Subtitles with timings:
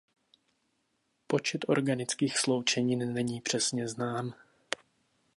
[1.27, 4.33] Počet organických sloučenin není přesně znám.